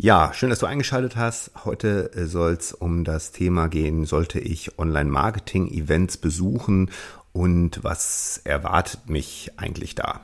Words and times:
Ja, 0.00 0.32
schön, 0.32 0.48
dass 0.48 0.60
du 0.60 0.66
eingeschaltet 0.66 1.16
hast. 1.16 1.50
Heute 1.64 2.12
äh, 2.14 2.26
soll 2.26 2.52
es 2.52 2.72
um 2.72 3.02
das 3.02 3.32
Thema 3.32 3.66
gehen, 3.66 4.04
sollte 4.04 4.38
ich 4.38 4.78
Online-Marketing-Events 4.78 6.18
besuchen 6.18 6.92
und 7.32 7.82
was 7.82 8.40
erwartet 8.44 9.10
mich 9.10 9.50
eigentlich 9.56 9.96
da? 9.96 10.20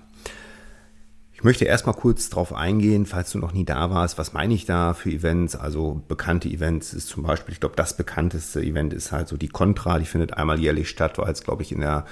Ich 1.33 1.43
möchte 1.43 1.65
erstmal 1.65 1.97
kurz 1.97 2.31
darauf 2.31 2.53
eingehen, 2.55 3.05
falls 3.05 3.33
du 3.33 3.39
noch 3.39 3.53
nie 3.53 3.65
da 3.65 3.91
warst, 3.91 4.17
was 4.17 4.33
meine 4.33 4.55
ich 4.55 4.65
da 4.65 4.95
für 4.95 5.11
Events? 5.11 5.57
Also 5.57 6.05
bekannte 6.06 6.48
Events 6.48 6.95
ist 6.95 7.09
zum 7.09 7.25
Beispiel, 7.25 7.53
ich 7.53 7.59
glaube, 7.59 7.75
das 7.75 7.97
bekannteste 7.97 8.62
Event 8.62 8.93
ist 8.93 9.11
halt 9.11 9.27
so 9.27 9.37
die 9.37 9.48
Contra, 9.48 9.98
die 9.98 10.06
findet 10.06 10.34
einmal 10.34 10.61
jährlich 10.61 10.89
statt, 10.89 11.19
war 11.19 11.27
jetzt, 11.27 11.43
glaube 11.43 11.65
ich, 11.65 11.73
in 11.73 11.81
der 11.81 12.06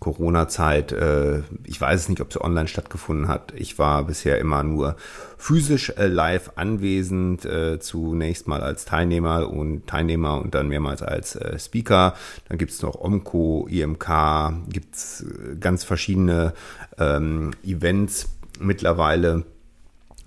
Corona-Zeit, 0.00 0.92
äh, 0.92 1.42
ich 1.64 1.80
weiß 1.80 2.00
es 2.00 2.08
nicht, 2.08 2.20
ob 2.20 2.32
sie 2.32 2.40
online 2.40 2.68
stattgefunden 2.68 3.28
hat. 3.28 3.52
Ich 3.56 3.78
war 3.78 4.04
bisher 4.04 4.38
immer 4.38 4.62
nur 4.62 4.96
physisch 5.36 5.90
äh, 5.96 6.06
live 6.06 6.52
anwesend, 6.56 7.44
äh, 7.44 7.78
zunächst 7.80 8.48
mal 8.48 8.60
als 8.60 8.84
Teilnehmer 8.84 9.48
und 9.50 9.86
Teilnehmer 9.86 10.40
und 10.40 10.54
dann 10.54 10.68
mehrmals 10.68 11.02
als 11.02 11.36
äh, 11.36 11.58
Speaker. 11.58 12.14
Dann 12.48 12.58
gibt's 12.58 12.82
noch 12.82 12.94
OMCO, 12.94 13.66
IMK, 13.68 14.52
gibt's 14.68 15.22
äh, 15.22 15.56
ganz 15.56 15.84
verschiedene 15.84 16.52
ähm, 16.98 17.52
Events 17.64 18.28
mittlerweile 18.60 19.44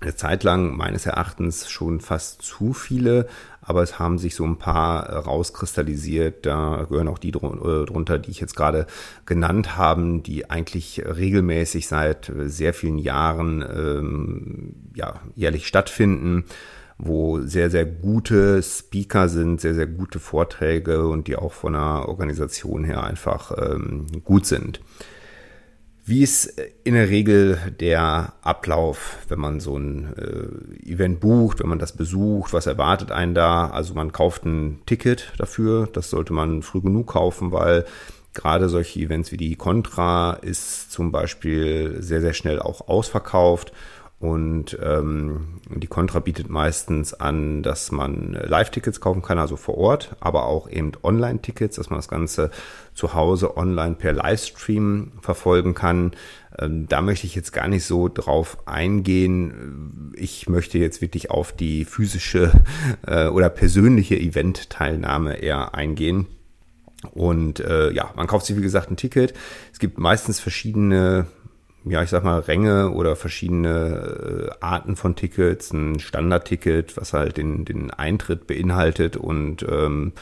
eine 0.02 0.14
Zeit 0.14 0.44
lang 0.44 0.76
meines 0.76 1.06
Erachtens 1.06 1.70
schon 1.70 2.00
fast 2.00 2.42
zu 2.42 2.72
viele, 2.72 3.26
aber 3.60 3.82
es 3.82 3.98
haben 3.98 4.18
sich 4.18 4.34
so 4.34 4.44
ein 4.44 4.58
paar 4.58 5.08
rauskristallisiert. 5.08 6.44
Da 6.46 6.86
gehören 6.88 7.08
auch 7.08 7.18
die 7.18 7.28
äh, 7.28 7.32
drunter, 7.32 8.18
die 8.18 8.30
ich 8.30 8.40
jetzt 8.40 8.56
gerade 8.56 8.86
genannt 9.24 9.76
habe, 9.76 10.20
die 10.20 10.50
eigentlich 10.50 11.02
regelmäßig 11.04 11.86
seit 11.86 12.32
sehr 12.44 12.74
vielen 12.74 12.98
Jahren 12.98 13.62
ähm, 13.62 14.74
ja, 14.94 15.20
jährlich 15.36 15.66
stattfinden 15.66 16.44
wo 17.04 17.40
sehr, 17.40 17.68
sehr 17.68 17.84
gute 17.84 18.62
Speaker 18.62 19.28
sind, 19.28 19.60
sehr, 19.60 19.74
sehr 19.74 19.86
gute 19.86 20.20
Vorträge 20.20 21.08
und 21.08 21.26
die 21.26 21.34
auch 21.34 21.52
von 21.52 21.72
der 21.72 22.08
Organisation 22.08 22.84
her 22.84 23.02
einfach 23.02 23.50
ähm, 23.58 24.06
gut 24.22 24.46
sind. 24.46 24.80
Wie 26.04 26.24
ist 26.24 26.60
in 26.82 26.94
der 26.94 27.10
Regel 27.10 27.58
der 27.78 28.32
Ablauf, 28.42 29.18
wenn 29.28 29.38
man 29.38 29.60
so 29.60 29.76
ein 29.78 30.12
äh, 30.16 30.90
Event 30.90 31.20
bucht, 31.20 31.60
wenn 31.60 31.68
man 31.68 31.78
das 31.78 31.92
besucht? 31.92 32.52
Was 32.52 32.66
erwartet 32.66 33.12
einen 33.12 33.34
da? 33.34 33.68
Also 33.68 33.94
man 33.94 34.10
kauft 34.10 34.44
ein 34.44 34.80
Ticket 34.84 35.32
dafür. 35.38 35.88
Das 35.92 36.10
sollte 36.10 36.32
man 36.32 36.62
früh 36.62 36.80
genug 36.80 37.06
kaufen, 37.12 37.52
weil 37.52 37.84
gerade 38.34 38.68
solche 38.68 38.98
Events 38.98 39.30
wie 39.30 39.36
die 39.36 39.54
Contra 39.54 40.32
ist 40.32 40.90
zum 40.90 41.12
Beispiel 41.12 42.02
sehr, 42.02 42.20
sehr 42.20 42.34
schnell 42.34 42.58
auch 42.58 42.88
ausverkauft. 42.88 43.72
Und 44.22 44.78
ähm, 44.80 45.58
die 45.68 45.88
Contra 45.88 46.20
bietet 46.20 46.48
meistens 46.48 47.12
an, 47.12 47.64
dass 47.64 47.90
man 47.90 48.34
Live-Tickets 48.34 49.00
kaufen 49.00 49.20
kann, 49.20 49.36
also 49.36 49.56
vor 49.56 49.76
Ort, 49.76 50.14
aber 50.20 50.46
auch 50.46 50.70
eben 50.70 50.92
Online-Tickets, 51.02 51.74
dass 51.74 51.90
man 51.90 51.98
das 51.98 52.06
Ganze 52.06 52.52
zu 52.94 53.14
Hause 53.14 53.56
online 53.56 53.96
per 53.96 54.12
Livestream 54.12 55.10
verfolgen 55.20 55.74
kann. 55.74 56.12
Ähm, 56.56 56.86
da 56.86 57.02
möchte 57.02 57.26
ich 57.26 57.34
jetzt 57.34 57.52
gar 57.52 57.66
nicht 57.66 57.84
so 57.84 58.08
drauf 58.08 58.58
eingehen. 58.64 60.12
Ich 60.16 60.48
möchte 60.48 60.78
jetzt 60.78 61.00
wirklich 61.00 61.32
auf 61.32 61.50
die 61.50 61.84
physische 61.84 62.52
äh, 63.04 63.26
oder 63.26 63.50
persönliche 63.50 64.16
Event-Teilnahme 64.16 65.38
eher 65.38 65.74
eingehen. 65.74 66.28
Und 67.10 67.58
äh, 67.58 67.90
ja, 67.90 68.12
man 68.14 68.28
kauft 68.28 68.46
sich 68.46 68.56
wie 68.56 68.62
gesagt 68.62 68.88
ein 68.88 68.96
Ticket. 68.96 69.34
Es 69.72 69.80
gibt 69.80 69.98
meistens 69.98 70.38
verschiedene 70.38 71.26
ja, 71.84 72.02
ich 72.02 72.10
sag 72.10 72.24
mal, 72.24 72.40
Ränge 72.40 72.90
oder 72.90 73.16
verschiedene 73.16 74.50
äh, 74.50 74.64
Arten 74.64 74.96
von 74.96 75.16
Tickets, 75.16 75.72
ein 75.72 75.98
Standardticket, 75.98 76.96
was 76.96 77.12
halt 77.12 77.36
den, 77.36 77.64
den 77.64 77.90
Eintritt 77.90 78.46
beinhaltet 78.46 79.16
und 79.16 79.66
ähm, 79.68 80.12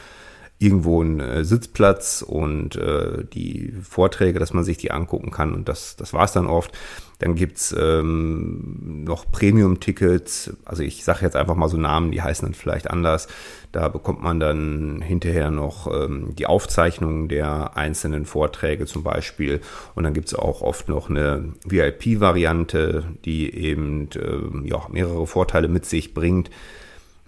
irgendwo 0.61 1.01
ein 1.01 1.19
äh, 1.19 1.43
Sitzplatz 1.43 2.23
und 2.25 2.75
äh, 2.75 3.25
die 3.33 3.73
Vorträge, 3.81 4.37
dass 4.37 4.53
man 4.53 4.63
sich 4.63 4.77
die 4.77 4.91
angucken 4.91 5.31
kann 5.31 5.53
und 5.53 5.67
das, 5.67 5.95
das 5.95 6.13
war's 6.13 6.33
dann 6.33 6.45
oft. 6.45 6.71
Dann 7.17 7.35
gibt's 7.35 7.75
ähm, 7.77 9.03
noch 9.03 9.31
Premium-Tickets, 9.31 10.53
also 10.65 10.83
ich 10.83 11.03
sage 11.03 11.19
jetzt 11.21 11.35
einfach 11.35 11.55
mal 11.55 11.67
so 11.67 11.77
Namen, 11.77 12.11
die 12.11 12.21
heißen 12.21 12.47
dann 12.47 12.53
vielleicht 12.53 12.89
anders. 12.89 13.27
Da 13.71 13.87
bekommt 13.89 14.21
man 14.21 14.39
dann 14.39 15.01
hinterher 15.01 15.49
noch 15.49 15.87
ähm, 15.87 16.35
die 16.35 16.45
Aufzeichnungen 16.45 17.27
der 17.27 17.77
einzelnen 17.77 18.25
Vorträge 18.25 18.85
zum 18.85 19.03
Beispiel. 19.03 19.61
Und 19.95 20.03
dann 20.03 20.13
gibt's 20.13 20.33
auch 20.33 20.61
oft 20.61 20.89
noch 20.89 21.09
eine 21.09 21.53
VIP-Variante, 21.65 23.03
die 23.25 23.53
eben 23.53 24.09
äh, 24.15 24.67
ja, 24.67 24.87
mehrere 24.91 25.25
Vorteile 25.25 25.67
mit 25.67 25.85
sich 25.85 26.13
bringt. 26.13 26.49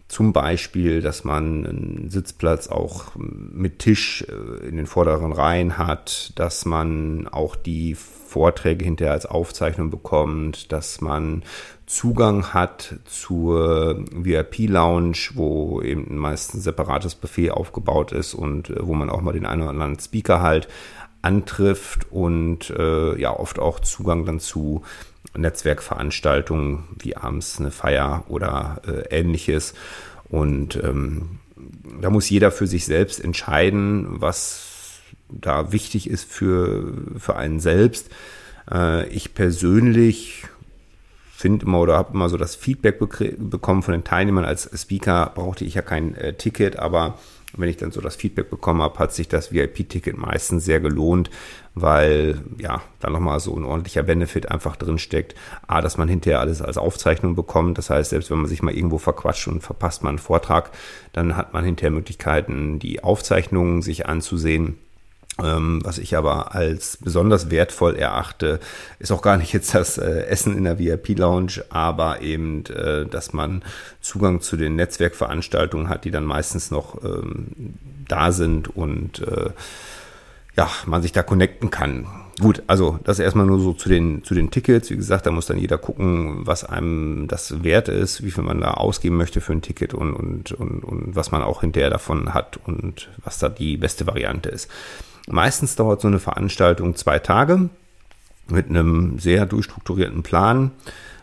Zum 0.08 0.34
Beispiel, 0.34 1.02
dass 1.02 1.24
man 1.24 1.66
einen 1.66 2.10
Sitzplatz 2.10 2.68
auch 2.68 3.14
mit 3.16 3.80
Tisch 3.80 4.26
äh, 4.28 4.68
in 4.68 4.78
den 4.78 4.86
vorderen 4.86 5.32
Reihen 5.32 5.78
hat, 5.78 6.34
dass 6.36 6.66
man 6.66 7.28
auch 7.28 7.56
die 7.56 7.96
Vorträge 7.96 8.84
hinterher 8.84 9.14
als 9.14 9.26
Aufzeichnung 9.26 9.90
bekommt, 9.90 10.72
dass 10.72 11.02
man 11.02 11.44
Zugang 11.86 12.54
hat 12.54 12.96
zur 13.06 14.04
VIP-Lounge, 14.12 15.18
wo 15.36 15.82
eben 15.82 16.18
meist 16.18 16.54
ein 16.54 16.62
separates 16.62 17.16
Buffet 17.16 17.52
aufgebaut 17.52 18.12
ist 18.12 18.34
und 18.34 18.70
äh, 18.70 18.86
wo 18.86 18.94
man 18.94 19.10
auch 19.10 19.22
mal 19.22 19.34
den 19.34 19.46
einen 19.46 19.62
oder 19.62 19.72
anderen 19.72 20.00
Speaker 20.00 20.42
halt 20.42 20.68
antrifft 21.22 22.12
und 22.12 22.70
äh, 22.72 23.20
ja 23.20 23.38
oft 23.38 23.58
auch 23.58 23.80
Zugang 23.80 24.26
dann 24.26 24.40
zu 24.40 24.84
Netzwerkveranstaltungen 25.36 26.84
wie 27.00 27.16
abends 27.16 27.60
eine 27.60 27.72
Feier 27.72 28.26
oder 28.28 28.82
äh, 28.88 29.20
ähnliches. 29.20 29.74
Und 30.30 30.76
ähm, 30.84 31.40
da 32.02 32.10
muss 32.10 32.30
jeder 32.30 32.52
für 32.52 32.68
sich 32.68 32.86
selbst 32.86 33.24
entscheiden, 33.24 34.22
was 34.22 35.00
da 35.30 35.72
wichtig 35.72 36.10
ist 36.10 36.32
für, 36.32 36.94
für 37.18 37.36
einen 37.36 37.60
selbst. 37.60 38.10
Äh, 38.72 39.08
ich 39.10 39.34
persönlich 39.34 40.46
finde 41.36 41.66
immer 41.66 41.80
oder 41.80 41.98
habe 41.98 42.14
immer 42.14 42.30
so 42.30 42.38
das 42.38 42.56
Feedback 42.56 43.00
bekommen 43.00 43.84
von 43.84 43.92
den 43.92 44.04
Teilnehmern. 44.04 44.46
Als 44.46 44.70
Speaker 44.80 45.32
brauchte 45.36 45.66
ich 45.66 45.74
ja 45.74 45.82
kein 45.82 46.16
äh, 46.16 46.34
Ticket, 46.34 46.78
aber 46.78 47.18
wenn 47.56 47.70
ich 47.70 47.78
dann 47.78 47.92
so 47.92 48.02
das 48.02 48.16
Feedback 48.16 48.50
bekommen 48.50 48.82
habe, 48.82 48.98
hat 49.00 49.14
sich 49.14 49.28
das 49.28 49.52
VIP-Ticket 49.52 50.18
meistens 50.18 50.66
sehr 50.66 50.80
gelohnt, 50.80 51.30
weil 51.76 52.42
ja, 52.58 52.82
da 53.00 53.10
nochmal 53.10 53.40
so 53.40 53.56
ein 53.56 53.64
ordentlicher 53.64 54.04
Benefit 54.04 54.50
einfach 54.50 54.76
drin 54.76 54.98
steckt. 54.98 55.36
A, 55.68 55.82
dass 55.82 55.98
man 55.98 56.08
hinterher 56.08 56.40
alles 56.40 56.62
als 56.62 56.78
Aufzeichnung 56.78 57.36
bekommt. 57.36 57.78
Das 57.78 57.90
heißt, 57.90 58.10
selbst 58.10 58.32
wenn 58.32 58.40
man 58.40 58.48
sich 58.48 58.64
mal 58.64 58.74
irgendwo 58.74 58.98
verquatscht 58.98 59.48
und 59.48 59.62
verpasst 59.62 60.04
man 60.04 60.12
einen 60.12 60.20
Vortrag, 60.20 60.72
dann 61.14 61.38
hat 61.38 61.54
man 61.54 61.64
hinterher 61.64 61.92
Möglichkeiten, 61.92 62.80
die 62.80 63.04
Aufzeichnungen 63.04 63.82
sich 63.82 64.08
anzusehen. 64.08 64.78
Ähm, 65.42 65.82
was 65.84 65.98
ich 65.98 66.16
aber 66.16 66.54
als 66.54 66.98
besonders 66.98 67.50
wertvoll 67.50 67.96
erachte, 67.96 68.60
ist 69.00 69.12
auch 69.12 69.24
gar 69.24 69.38
nicht 69.38 69.52
jetzt 69.52 69.74
das 69.74 69.98
äh, 69.98 70.26
Essen 70.26 70.56
in 70.56 70.64
der 70.64 70.78
VIP-Lounge, 70.78 71.66
aber 71.70 72.22
eben, 72.22 72.66
äh, 72.68 73.06
dass 73.08 73.34
man 73.34 73.64
Zugang 74.00 74.42
zu 74.42 74.58
den 74.58 74.76
Netzwerkveranstaltungen 74.76 75.90
hat, 75.90 76.06
die 76.06 76.12
dann 76.12 76.26
meistens 76.26 76.70
noch 76.70 77.04
ähm, 77.04 77.48
da 78.08 78.32
sind 78.32 78.76
und 78.76 79.22
äh, 79.22 79.50
ja, 80.56 80.70
man 80.86 81.02
sich 81.02 81.14
da 81.14 81.24
connecten 81.24 81.72
kann. 81.72 82.06
Gut, 82.40 82.64
also 82.68 83.00
das 83.04 83.20
erstmal 83.20 83.46
nur 83.46 83.60
so 83.60 83.74
zu 83.74 83.90
den, 83.90 84.24
zu 84.24 84.34
den 84.34 84.52
Tickets. 84.52 84.90
Wie 84.90 84.96
gesagt, 84.96 85.26
da 85.26 85.32
muss 85.32 85.46
dann 85.46 85.58
jeder 85.58 85.78
gucken, 85.78 86.46
was 86.46 86.64
einem 86.64 87.28
das 87.28 87.64
wert 87.64 87.90
ist, 87.90 88.24
wie 88.24 88.32
viel 88.32 88.44
man 88.44 88.62
da 88.62 88.72
ausgeben 88.72 89.18
möchte 89.18 89.42
für 89.42 89.54
ein 89.54 89.62
Ticket 89.62 89.94
und, 89.94 90.14
und, 90.14 90.52
und, 90.52 90.84
und 90.84 91.16
was 91.16 91.32
man 91.32 91.42
auch 91.42 91.62
hinterher 91.62 91.90
davon 91.90 92.34
hat 92.34 92.60
und 92.66 93.10
was 93.24 93.40
da 93.40 93.50
die 93.50 93.78
beste 93.78 94.06
Variante 94.08 94.50
ist. 94.50 94.70
Meistens 95.30 95.76
dauert 95.76 96.02
so 96.02 96.08
eine 96.08 96.20
Veranstaltung 96.20 96.96
zwei 96.96 97.20
Tage 97.20 97.70
mit 98.50 98.70
einem 98.70 99.20
sehr 99.20 99.46
durchstrukturierten 99.46 100.24
Plan. 100.24 100.72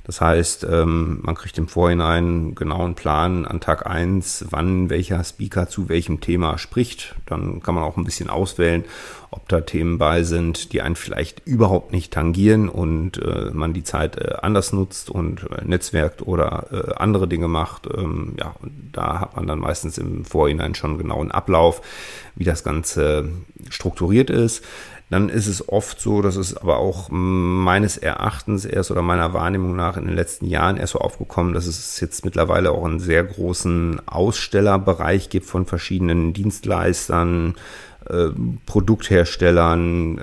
Das 0.05 0.20
heißt, 0.20 0.67
ähm, 0.69 1.20
man 1.22 1.37
kriegt 1.37 1.56
im 1.58 1.69
Vorhinein 1.69 2.56
genauen 2.56 2.96
Plan 2.96 3.46
an 3.46 3.61
Tag 3.61 3.87
eins, 3.87 4.44
wann 4.50 4.90
welcher 4.90 5.22
Speaker 5.22 5.69
zu 5.69 5.88
welchem 5.88 6.20
Thema 6.20 6.58
spricht. 6.58 7.14
Dann 7.26 7.62
kann 7.62 7.76
man 7.76 7.84
auch 7.84 7.96
ein 7.96 8.02
bisschen 8.02 8.28
auswählen, 8.28 8.84
ob 9.31 9.49
da 9.49 9.61
Themen 9.61 9.99
bei 9.99 10.25
sind, 10.25 10.72
die 10.72 10.82
einen 10.82 10.96
vielleicht 10.96 11.46
überhaupt 11.46 11.93
nicht 11.93 12.12
tangieren 12.12 12.69
und 12.69 13.22
äh, 13.22 13.50
man 13.52 13.72
die 13.72 13.84
Zeit 13.84 14.17
äh, 14.17 14.34
anders 14.43 14.72
nutzt 14.72 15.11
und 15.11 15.46
äh, 15.49 15.64
netzwerkt 15.64 16.22
oder 16.22 17.00
andere 17.00 17.28
Dinge 17.28 17.46
macht. 17.46 17.87
Ähm, 17.87 18.34
ja, 18.37 18.55
da 18.90 19.20
hat 19.20 19.37
man 19.37 19.46
dann 19.46 19.61
meistens 19.61 19.96
im 19.96 20.25
Vorhinein 20.25 20.75
schon 20.75 20.99
genauen 20.99 21.31
Ablauf, 21.31 21.82
wie 22.34 22.44
das 22.44 22.64
Ganze 22.64 23.28
strukturiert 23.69 24.31
ist 24.31 24.64
dann 25.11 25.29
ist 25.29 25.49
es 25.49 25.69
oft 25.69 26.01
so, 26.01 26.23
dass 26.23 26.37
es 26.37 26.57
aber 26.57 26.77
auch 26.79 27.09
meines 27.11 27.99
Erachtens 27.99 28.65
erst 28.65 28.93
oder 28.93 29.03
meiner 29.03 29.35
Wahrnehmung 29.35 29.75
nach 29.75 29.97
in 29.97 30.07
den 30.07 30.15
letzten 30.15 30.47
Jahren 30.47 30.77
erst 30.77 30.93
so 30.93 31.01
aufgekommen, 31.01 31.53
dass 31.53 31.67
es 31.67 31.99
jetzt 31.99 32.25
mittlerweile 32.25 32.71
auch 32.71 32.85
einen 32.85 33.01
sehr 33.01 33.25
großen 33.25 34.01
Ausstellerbereich 34.07 35.29
gibt 35.29 35.47
von 35.47 35.67
verschiedenen 35.67 36.33
Dienstleistern, 36.33 37.57
äh, 38.09 38.29
Produktherstellern, 38.67 40.19
äh, 40.19 40.23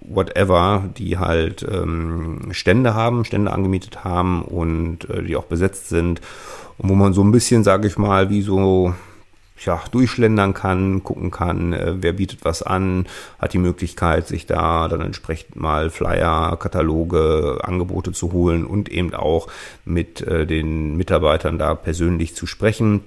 whatever, 0.00 0.88
die 0.96 1.18
halt 1.18 1.66
ähm, 1.68 2.50
Stände 2.52 2.94
haben, 2.94 3.24
Stände 3.24 3.52
angemietet 3.52 4.04
haben 4.04 4.42
und 4.42 5.10
äh, 5.10 5.24
die 5.24 5.34
auch 5.34 5.44
besetzt 5.46 5.88
sind. 5.88 6.20
Und 6.78 6.88
wo 6.88 6.94
man 6.94 7.14
so 7.14 7.24
ein 7.24 7.32
bisschen, 7.32 7.64
sage 7.64 7.88
ich 7.88 7.98
mal, 7.98 8.30
wie 8.30 8.42
so 8.42 8.94
ja, 9.64 9.82
durchschlendern 9.90 10.54
kann, 10.54 11.02
gucken 11.04 11.30
kann, 11.30 11.72
äh, 11.72 11.94
wer 12.00 12.12
bietet 12.12 12.44
was 12.44 12.62
an, 12.62 13.06
hat 13.38 13.52
die 13.52 13.58
Möglichkeit, 13.58 14.26
sich 14.26 14.46
da 14.46 14.88
dann 14.88 15.00
entsprechend 15.00 15.56
mal 15.56 15.90
Flyer, 15.90 16.56
Kataloge, 16.58 17.58
Angebote 17.62 18.12
zu 18.12 18.32
holen 18.32 18.64
und 18.64 18.88
eben 18.88 19.14
auch 19.14 19.48
mit 19.84 20.22
äh, 20.22 20.46
den 20.46 20.96
Mitarbeitern 20.96 21.58
da 21.58 21.74
persönlich 21.74 22.34
zu 22.34 22.46
sprechen 22.46 23.02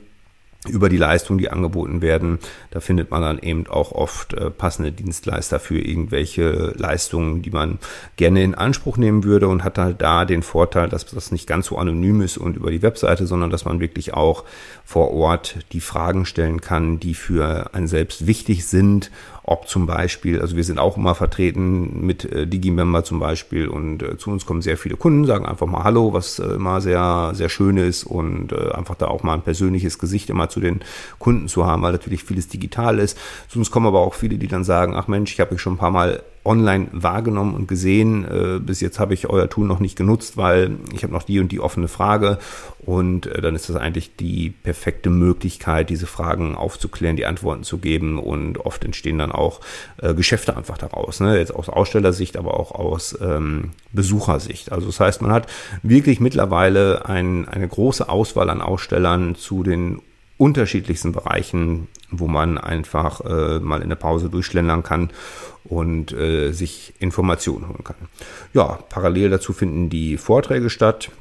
über 0.67 0.89
die 0.89 0.97
Leistungen, 0.97 1.39
die 1.39 1.49
angeboten 1.49 2.01
werden. 2.01 2.39
Da 2.71 2.79
findet 2.79 3.11
man 3.11 3.21
dann 3.21 3.39
eben 3.39 3.67
auch 3.67 3.91
oft 3.91 4.33
äh, 4.33 4.49
passende 4.49 4.91
Dienstleister 4.91 5.59
für 5.59 5.79
irgendwelche 5.79 6.73
Leistungen, 6.77 7.41
die 7.41 7.51
man 7.51 7.79
gerne 8.15 8.43
in 8.43 8.55
Anspruch 8.55 8.97
nehmen 8.97 9.23
würde 9.23 9.47
und 9.47 9.63
hat 9.63 9.77
halt 9.77 10.01
da 10.01 10.25
den 10.25 10.43
Vorteil, 10.43 10.89
dass 10.89 11.05
das 11.05 11.31
nicht 11.31 11.47
ganz 11.47 11.67
so 11.67 11.77
anonym 11.77 12.21
ist 12.21 12.37
und 12.37 12.55
über 12.55 12.71
die 12.71 12.81
Webseite, 12.81 13.27
sondern 13.27 13.49
dass 13.49 13.65
man 13.65 13.79
wirklich 13.79 14.13
auch 14.13 14.43
vor 14.85 15.11
Ort 15.11 15.57
die 15.73 15.81
Fragen 15.81 16.25
stellen 16.25 16.61
kann, 16.61 16.99
die 16.99 17.13
für 17.13 17.73
einen 17.73 17.87
selbst 17.87 18.25
wichtig 18.27 18.65
sind 18.65 19.11
ob 19.43 19.67
zum 19.67 19.85
Beispiel, 19.85 20.41
also 20.41 20.55
wir 20.55 20.63
sind 20.63 20.79
auch 20.79 20.95
immer 20.95 21.15
vertreten 21.15 22.05
mit 22.05 22.23
äh, 22.25 22.47
Digimember 22.47 23.03
zum 23.03 23.19
Beispiel 23.19 23.67
und 23.67 24.01
äh, 24.01 24.17
zu 24.17 24.31
uns 24.31 24.45
kommen 24.45 24.61
sehr 24.61 24.77
viele 24.77 24.95
Kunden, 24.95 25.25
sagen 25.25 25.45
einfach 25.45 25.67
mal 25.67 25.83
Hallo, 25.83 26.13
was 26.13 26.39
äh, 26.39 26.45
immer 26.45 26.79
sehr, 26.79 27.31
sehr 27.33 27.49
schön 27.49 27.75
ist 27.75 28.05
und 28.05 28.53
äh, 28.53 28.71
einfach 28.71 28.95
da 28.95 29.07
auch 29.07 29.23
mal 29.23 29.33
ein 29.33 29.41
persönliches 29.41 29.99
Gesicht 29.99 30.29
immer 30.29 30.47
zu 30.47 30.61
den 30.61 30.79
Kunden 31.19 31.49
zu 31.49 31.65
haben, 31.65 31.81
weil 31.81 31.91
natürlich 31.91 32.23
vieles 32.23 32.47
digital 32.47 32.99
ist. 32.99 33.17
Zu 33.49 33.59
uns 33.59 33.69
kommen 33.69 33.87
aber 33.87 33.99
auch 33.99 34.13
viele, 34.13 34.37
die 34.37 34.47
dann 34.47 34.63
sagen, 34.63 34.95
ach 34.95 35.09
Mensch, 35.09 35.33
ich 35.33 35.41
habe 35.41 35.53
mich 35.53 35.61
schon 35.61 35.73
ein 35.73 35.77
paar 35.77 35.91
Mal 35.91 36.23
online 36.45 36.87
wahrgenommen 36.91 37.55
und 37.55 37.67
gesehen. 37.67 38.25
Äh, 38.25 38.59
bis 38.59 38.81
jetzt 38.81 38.99
habe 38.99 39.13
ich 39.13 39.29
euer 39.29 39.49
Tool 39.49 39.67
noch 39.67 39.79
nicht 39.79 39.95
genutzt, 39.95 40.37
weil 40.37 40.77
ich 40.93 41.03
habe 41.03 41.13
noch 41.13 41.23
die 41.23 41.39
und 41.39 41.51
die 41.51 41.59
offene 41.59 41.87
Frage. 41.87 42.37
Und 42.85 43.27
äh, 43.27 43.41
dann 43.41 43.55
ist 43.55 43.69
das 43.69 43.75
eigentlich 43.77 44.15
die 44.15 44.49
perfekte 44.49 45.09
Möglichkeit, 45.09 45.89
diese 45.89 46.07
Fragen 46.07 46.55
aufzuklären, 46.55 47.15
die 47.15 47.25
Antworten 47.25 47.63
zu 47.63 47.77
geben. 47.77 48.19
Und 48.19 48.59
oft 48.59 48.83
entstehen 48.83 49.17
dann 49.17 49.31
auch 49.31 49.61
äh, 50.01 50.13
Geschäfte 50.13 50.57
einfach 50.57 50.77
daraus. 50.77 51.19
Ne? 51.19 51.37
Jetzt 51.37 51.55
aus 51.55 51.69
Ausstellersicht, 51.69 52.37
aber 52.37 52.59
auch 52.59 52.71
aus 52.71 53.17
ähm, 53.21 53.71
Besuchersicht. 53.93 54.71
Also 54.71 54.87
das 54.87 54.99
heißt, 54.99 55.21
man 55.21 55.31
hat 55.31 55.47
wirklich 55.81 56.19
mittlerweile 56.19 57.05
ein, 57.05 57.47
eine 57.47 57.67
große 57.67 58.09
Auswahl 58.09 58.49
an 58.49 58.61
Ausstellern 58.61 59.35
zu 59.35 59.63
den 59.63 60.01
unterschiedlichsten 60.43 61.13
Bereichen, 61.13 61.87
wo 62.11 62.27
man 62.27 62.57
einfach 62.57 63.21
äh, 63.21 63.59
mal 63.61 63.81
in 63.81 63.87
der 63.87 63.95
Pause 63.95 64.29
durchschlendern 64.29 64.83
kann 64.83 65.09
und 65.63 66.11
äh, 66.11 66.51
sich 66.51 66.93
Informationen 66.99 67.69
holen 67.69 67.85
kann. 67.85 67.95
Ja, 68.53 68.79
parallel 68.89 69.29
dazu 69.29 69.53
finden 69.53 69.89
die 69.89 70.17
Vorträge 70.17 70.69
statt 70.69 71.11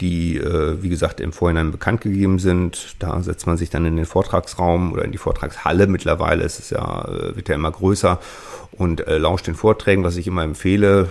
die, 0.00 0.36
äh, 0.36 0.82
wie 0.82 0.88
gesagt, 0.88 1.20
im 1.20 1.32
Vorhinein 1.32 1.72
bekannt 1.72 2.00
gegeben 2.00 2.38
sind. 2.38 2.96
Da 2.98 3.22
setzt 3.22 3.46
man 3.46 3.56
sich 3.56 3.70
dann 3.70 3.84
in 3.84 3.96
den 3.96 4.06
Vortragsraum 4.06 4.92
oder 4.92 5.04
in 5.04 5.12
die 5.12 5.18
Vortragshalle. 5.18 5.86
Mittlerweile 5.86 6.44
ist 6.44 6.58
es 6.58 6.70
ja, 6.70 7.04
äh, 7.04 7.36
wird 7.36 7.48
ja 7.48 7.54
immer 7.54 7.70
größer 7.70 8.20
und 8.72 9.06
äh, 9.06 9.18
lauscht 9.18 9.46
den 9.46 9.54
Vorträgen, 9.54 10.04
was 10.04 10.16
ich 10.16 10.26
immer 10.26 10.44
empfehle, 10.44 11.08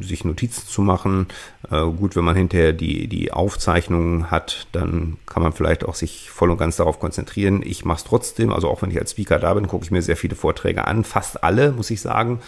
sich 0.00 0.24
Notizen 0.24 0.66
zu 0.66 0.82
machen. 0.82 1.26
Gut, 1.70 2.16
wenn 2.16 2.24
man 2.24 2.36
hinterher 2.36 2.72
die, 2.72 3.06
die 3.08 3.32
Aufzeichnungen 3.32 4.30
hat, 4.30 4.66
dann 4.72 5.16
kann 5.26 5.42
man 5.42 5.52
vielleicht 5.52 5.84
auch 5.84 5.94
sich 5.94 6.28
voll 6.30 6.50
und 6.50 6.58
ganz 6.58 6.76
darauf 6.76 7.00
konzentrieren. 7.00 7.62
Ich 7.64 7.84
mache 7.84 7.98
es 7.98 8.04
trotzdem, 8.04 8.52
also 8.52 8.68
auch 8.68 8.82
wenn 8.82 8.90
ich 8.90 8.98
als 8.98 9.12
Speaker 9.12 9.38
da 9.38 9.54
bin, 9.54 9.68
gucke 9.68 9.84
ich 9.84 9.90
mir 9.90 10.02
sehr 10.02 10.16
viele 10.16 10.36
Vorträge 10.36 10.86
an, 10.86 11.04
fast 11.04 11.42
alle, 11.42 11.72
muss 11.72 11.90
ich 11.90 12.00
sagen. 12.00 12.40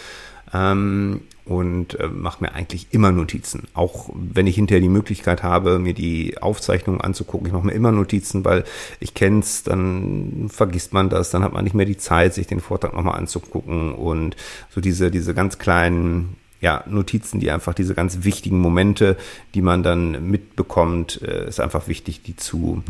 Ähm, 0.53 1.23
und 1.45 2.01
äh, 2.01 2.09
mache 2.09 2.43
mir 2.43 2.55
eigentlich 2.55 2.89
immer 2.91 3.13
Notizen. 3.13 3.65
Auch 3.75 4.09
wenn 4.15 4.47
ich 4.47 4.55
hinterher 4.55 4.81
die 4.81 4.89
Möglichkeit 4.89 5.43
habe, 5.43 5.79
mir 5.79 5.93
die 5.93 6.39
Aufzeichnungen 6.41 7.03
anzugucken, 7.03 7.47
ich 7.47 7.53
mache 7.53 7.67
mir 7.67 7.73
immer 7.73 7.93
Notizen, 7.93 8.45
weil 8.45 8.65
ich 8.99 9.15
kenne 9.15 9.41
es, 9.41 9.63
dann 9.63 10.49
vergisst 10.49 10.95
man 10.95 11.11
das, 11.11 11.31
dann 11.31 11.43
hat 11.43 11.53
man 11.53 11.65
nicht 11.65 11.75
mehr 11.75 11.87
die 11.87 11.99
Zeit, 11.99 12.33
sich 12.33 12.47
den 12.47 12.61
Vortrag 12.61 12.95
nochmal 12.95 13.19
anzugucken 13.19 13.93
und 13.95 14.37
so 14.71 14.81
diese, 14.81 15.11
diese 15.11 15.35
ganz 15.35 15.59
kleinen 15.59 16.37
ja, 16.63 16.83
Notizen, 16.89 17.41
die 17.41 17.51
einfach 17.51 17.75
diese 17.75 17.95
ganz 17.95 18.25
wichtigen 18.25 18.59
Momente, 18.59 19.19
die 19.55 19.61
man 19.61 19.83
dann 19.83 20.31
mitbekommt, 20.31 21.21
äh, 21.21 21.47
ist 21.47 21.61
einfach 21.61 21.89
wichtig, 21.89 22.23
die 22.23 22.37
zu 22.37 22.83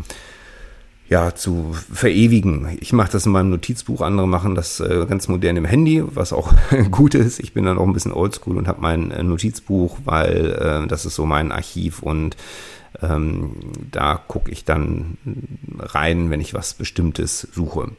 ja, 1.07 1.35
zu 1.35 1.73
verewigen. 1.73 2.77
Ich 2.81 2.91
mache 2.91 3.11
das 3.11 3.25
in 3.25 3.31
meinem 3.31 3.51
Notizbuch, 3.51 4.01
andere 4.01 4.27
machen 4.27 4.55
das 4.55 4.79
äh, 4.79 5.05
ganz 5.07 5.27
modern 5.27 5.57
im 5.57 5.65
Handy, 5.65 6.03
was 6.05 6.33
auch 6.33 6.53
gut 6.91 7.13
ist. 7.13 7.39
Ich 7.39 7.53
bin 7.53 7.65
dann 7.65 7.77
auch 7.77 7.85
ein 7.85 7.93
bisschen 7.93 8.13
oldschool 8.13 8.57
und 8.57 8.67
habe 8.67 8.81
mein 8.81 9.11
äh, 9.11 9.21
Notizbuch, 9.21 9.99
weil 10.03 10.83
äh, 10.85 10.87
das 10.87 11.05
ist 11.05 11.15
so 11.15 11.25
mein 11.25 11.51
Archiv 11.51 12.01
und 12.01 12.35
ähm, 13.01 13.51
da 13.91 14.15
gucke 14.15 14.51
ich 14.51 14.65
dann 14.65 15.17
rein, 15.77 16.29
wenn 16.29 16.41
ich 16.41 16.53
was 16.53 16.73
Bestimmtes 16.73 17.47
suche. 17.53 17.91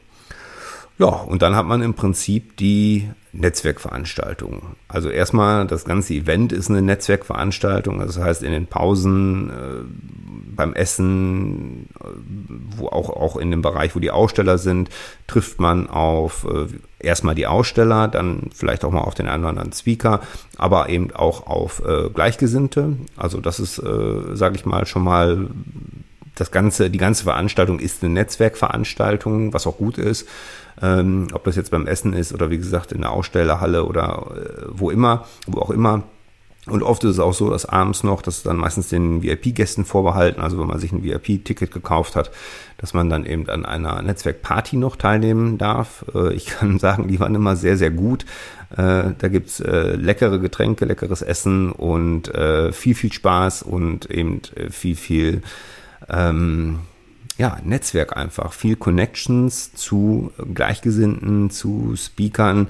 Ja, 0.99 1.07
und 1.07 1.43
dann 1.43 1.55
hat 1.55 1.67
man 1.67 1.83
im 1.83 1.93
Prinzip 1.93 2.57
die 2.57 3.07
Netzwerkveranstaltung. 3.31 4.75
Also 4.87 5.09
erstmal, 5.09 5.67
das 5.67 5.85
ganze 5.85 6.15
Event 6.15 6.51
ist 6.51 6.71
eine 6.71 6.81
Netzwerkveranstaltung. 6.81 7.99
Das 7.99 8.17
heißt, 8.17 8.41
in 8.41 8.51
den 8.51 8.65
Pausen, 8.65 9.49
äh, 9.49 10.53
beim 10.55 10.73
Essen, 10.73 11.89
äh, 11.99 12.07
wo 12.77 12.87
auch, 12.87 13.11
auch 13.11 13.37
in 13.37 13.51
dem 13.51 13.61
Bereich, 13.61 13.95
wo 13.95 13.99
die 13.99 14.09
Aussteller 14.09 14.57
sind, 14.57 14.89
trifft 15.27 15.59
man 15.59 15.87
auf 15.87 16.47
äh, 16.49 16.65
erstmal 16.99 17.35
die 17.35 17.45
Aussteller, 17.45 18.07
dann 18.07 18.49
vielleicht 18.55 18.83
auch 18.83 18.91
mal 18.91 19.01
auf 19.01 19.13
den 19.13 19.27
einen 19.27 19.43
oder 19.43 19.49
anderen 19.49 19.73
Speaker, 19.73 20.21
aber 20.57 20.89
eben 20.89 21.11
auch 21.13 21.45
auf 21.45 21.83
äh, 21.85 22.09
Gleichgesinnte. 22.09 22.97
Also 23.15 23.39
das 23.39 23.59
ist, 23.59 23.77
äh, 23.77 24.35
sage 24.35 24.55
ich 24.55 24.65
mal, 24.65 24.87
schon 24.87 25.03
mal 25.03 25.47
das 26.39 26.51
ganze, 26.51 26.89
die 26.89 26.97
ganze 26.97 27.23
Veranstaltung 27.23 27.79
ist 27.79 28.03
eine 28.03 28.13
Netzwerkveranstaltung, 28.13 29.53
was 29.53 29.67
auch 29.67 29.77
gut 29.77 29.97
ist. 29.97 30.27
Ähm, 30.81 31.27
ob 31.33 31.43
das 31.43 31.55
jetzt 31.55 31.71
beim 31.71 31.87
Essen 31.87 32.13
ist 32.13 32.33
oder 32.33 32.51
wie 32.51 32.57
gesagt 32.57 32.91
in 32.91 33.01
der 33.01 33.11
Ausstellerhalle 33.11 33.85
oder 33.85 34.27
äh, 34.35 34.65
wo 34.69 34.91
immer, 34.91 35.25
wo 35.47 35.59
auch 35.59 35.71
immer. 35.71 36.03
Und 36.67 36.83
oft 36.83 37.03
ist 37.05 37.11
es 37.11 37.19
auch 37.19 37.33
so, 37.33 37.49
dass 37.49 37.65
abends 37.65 38.03
noch, 38.03 38.21
das 38.21 38.37
ist 38.37 38.45
dann 38.45 38.57
meistens 38.57 38.89
den 38.89 39.23
VIP-Gästen 39.23 39.85
vorbehalten, 39.85 40.41
also 40.41 40.59
wenn 40.59 40.67
man 40.67 40.79
sich 40.79 40.91
ein 40.91 41.01
VIP-Ticket 41.01 41.71
gekauft 41.71 42.17
hat, 42.17 42.29
dass 42.77 42.93
man 42.93 43.09
dann 43.09 43.25
eben 43.25 43.49
an 43.49 43.65
einer 43.65 44.01
Netzwerkparty 44.01 44.75
noch 44.75 44.97
teilnehmen 44.97 45.57
darf. 45.57 46.05
Äh, 46.13 46.33
ich 46.33 46.45
kann 46.59 46.77
sagen, 46.77 47.07
die 47.07 47.19
waren 47.19 47.35
immer 47.35 47.55
sehr, 47.55 47.77
sehr 47.77 47.91
gut. 47.91 48.25
Äh, 48.71 49.11
da 49.17 49.27
gibt's 49.29 49.61
äh, 49.61 49.95
leckere 49.95 50.39
Getränke, 50.39 50.85
leckeres 50.85 51.21
Essen 51.21 51.71
und 51.71 52.31
viel, 52.71 52.95
viel 52.95 53.13
Spaß 53.13 53.63
und 53.63 54.11
eben 54.11 54.41
viel, 54.69 54.95
viel 54.95 55.41
ähm, 56.09 56.79
ja, 57.37 57.59
Netzwerk 57.63 58.17
einfach, 58.17 58.53
viel 58.53 58.75
Connections 58.75 59.73
zu 59.73 60.31
Gleichgesinnten, 60.53 61.49
zu 61.49 61.95
Speakern. 61.95 62.67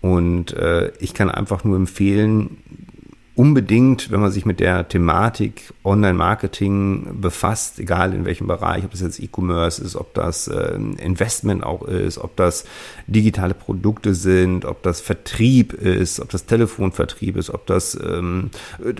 Und 0.00 0.52
äh, 0.52 0.92
ich 0.98 1.14
kann 1.14 1.30
einfach 1.30 1.64
nur 1.64 1.76
empfehlen, 1.76 2.58
unbedingt, 3.38 4.10
wenn 4.10 4.18
man 4.18 4.32
sich 4.32 4.44
mit 4.44 4.58
der 4.58 4.88
Thematik 4.88 5.72
Online-Marketing 5.84 7.20
befasst, 7.20 7.78
egal 7.78 8.12
in 8.12 8.24
welchem 8.24 8.48
Bereich, 8.48 8.84
ob 8.84 8.90
das 8.90 9.00
jetzt 9.00 9.20
E-Commerce 9.20 9.80
ist, 9.80 9.94
ob 9.94 10.12
das 10.14 10.48
äh, 10.48 10.74
Investment 10.74 11.62
auch 11.62 11.82
ist, 11.82 12.18
ob 12.18 12.34
das 12.34 12.64
digitale 13.06 13.54
Produkte 13.54 14.14
sind, 14.14 14.64
ob 14.64 14.82
das 14.82 15.00
Vertrieb 15.00 15.72
ist, 15.72 16.18
ob 16.18 16.30
das 16.30 16.46
Telefonvertrieb 16.46 17.36
ist, 17.36 17.50
ob 17.50 17.64
das 17.66 17.96
ähm, 18.02 18.50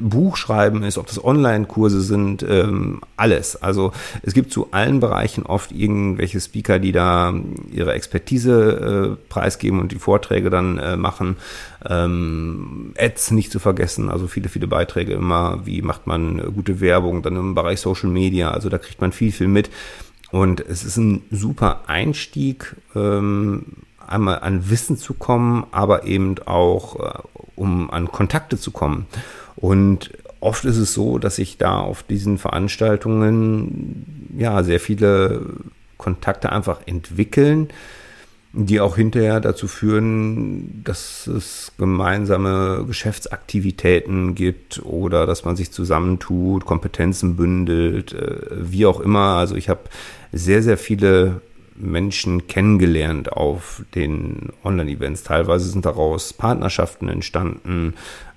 Buchschreiben 0.00 0.84
ist, 0.84 0.98
ob 0.98 1.08
das 1.08 1.22
Online-Kurse 1.22 2.00
sind, 2.00 2.44
ähm, 2.48 3.00
alles. 3.16 3.60
Also 3.60 3.90
es 4.22 4.34
gibt 4.34 4.52
zu 4.52 4.68
allen 4.70 5.00
Bereichen 5.00 5.46
oft 5.46 5.72
irgendwelche 5.72 6.38
Speaker, 6.38 6.78
die 6.78 6.92
da 6.92 7.34
ihre 7.72 7.92
Expertise 7.92 9.16
äh, 9.18 9.28
preisgeben 9.28 9.80
und 9.80 9.90
die 9.90 9.98
Vorträge 9.98 10.48
dann 10.48 10.78
äh, 10.78 10.96
machen. 10.96 11.36
Ähm, 11.86 12.92
Ads 12.98 13.30
nicht 13.30 13.52
zu 13.52 13.58
vergessen, 13.58 14.10
also 14.10 14.26
viele, 14.26 14.48
viele 14.48 14.66
Beiträge 14.66 15.12
immer, 15.12 15.64
wie 15.64 15.82
macht 15.82 16.06
man 16.06 16.52
gute 16.54 16.80
Werbung, 16.80 17.22
dann 17.22 17.36
im 17.36 17.54
Bereich 17.54 17.80
Social 17.80 18.10
Media, 18.10 18.50
also 18.50 18.68
da 18.68 18.78
kriegt 18.78 19.00
man 19.00 19.12
viel, 19.12 19.32
viel 19.32 19.48
mit. 19.48 19.70
Und 20.30 20.60
es 20.60 20.84
ist 20.84 20.96
ein 20.96 21.22
super 21.30 21.82
Einstieg, 21.86 22.76
ähm, 22.94 23.64
einmal 24.06 24.40
an 24.40 24.70
Wissen 24.70 24.96
zu 24.96 25.14
kommen, 25.14 25.66
aber 25.70 26.04
eben 26.04 26.36
auch, 26.46 26.98
äh, 26.98 27.18
um 27.54 27.90
an 27.90 28.08
Kontakte 28.08 28.58
zu 28.58 28.70
kommen. 28.70 29.06
Und 29.56 30.10
oft 30.40 30.64
ist 30.64 30.76
es 30.76 30.94
so, 30.94 31.18
dass 31.18 31.36
sich 31.36 31.58
da 31.58 31.78
auf 31.78 32.02
diesen 32.02 32.38
Veranstaltungen 32.38 34.30
ja 34.36 34.62
sehr 34.62 34.80
viele 34.80 35.46
Kontakte 35.96 36.52
einfach 36.52 36.80
entwickeln, 36.86 37.68
die 38.52 38.80
auch 38.80 38.96
hinterher 38.96 39.40
dazu 39.40 39.68
führen, 39.68 40.82
dass 40.82 41.26
es 41.26 41.72
gemeinsame 41.76 42.84
Geschäftsaktivitäten 42.86 44.34
gibt 44.34 44.82
oder 44.84 45.26
dass 45.26 45.44
man 45.44 45.54
sich 45.54 45.70
zusammentut, 45.70 46.64
Kompetenzen 46.64 47.36
bündelt, 47.36 48.14
äh, 48.14 48.40
wie 48.50 48.86
auch 48.86 49.00
immer. 49.00 49.36
Also 49.36 49.54
ich 49.54 49.68
habe 49.68 49.80
sehr, 50.32 50.62
sehr 50.62 50.78
viele 50.78 51.42
Menschen 51.76 52.46
kennengelernt 52.46 53.32
auf 53.32 53.82
den 53.94 54.50
Online-Events. 54.64 55.22
Teilweise 55.22 55.68
sind 55.68 55.84
daraus 55.84 56.32
Partnerschaften 56.32 57.08
entstanden. 57.08 57.94